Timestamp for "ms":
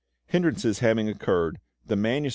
1.95-2.29